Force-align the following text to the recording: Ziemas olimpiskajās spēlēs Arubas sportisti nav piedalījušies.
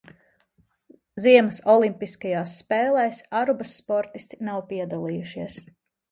Ziemas 1.25 1.59
olimpiskajās 1.73 2.53
spēlēs 2.61 3.19
Arubas 3.41 3.73
sportisti 3.81 4.39
nav 4.47 4.63
piedalījušies. 4.71 5.59